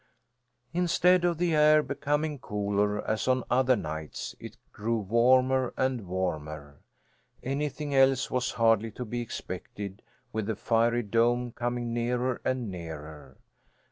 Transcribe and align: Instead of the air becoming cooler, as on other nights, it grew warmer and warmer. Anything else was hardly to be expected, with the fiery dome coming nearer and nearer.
Instead 0.73 1.23
of 1.23 1.37
the 1.37 1.53
air 1.53 1.83
becoming 1.83 2.39
cooler, 2.39 3.07
as 3.07 3.27
on 3.27 3.43
other 3.51 3.75
nights, 3.75 4.33
it 4.39 4.57
grew 4.73 4.97
warmer 4.97 5.75
and 5.77 6.07
warmer. 6.07 6.81
Anything 7.43 7.93
else 7.93 8.31
was 8.31 8.53
hardly 8.53 8.89
to 8.89 9.05
be 9.05 9.21
expected, 9.21 10.01
with 10.33 10.47
the 10.47 10.55
fiery 10.55 11.03
dome 11.03 11.51
coming 11.51 11.93
nearer 11.93 12.41
and 12.43 12.71
nearer. 12.71 13.37